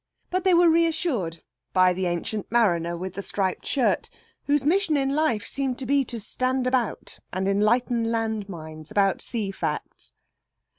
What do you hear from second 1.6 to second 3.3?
by the ancient mariner with the